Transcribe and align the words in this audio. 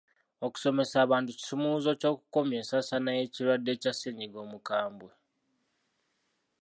Okusomesa 0.45 0.95
abantu 1.05 1.29
kisumuluzo 1.37 1.91
ky'okukomya 1.99 2.55
ensaasaana 2.61 3.09
y'ekirwadde 3.17 3.71
kya 3.81 3.91
ssennyiga 3.93 4.37
omukambwe. 4.45 5.11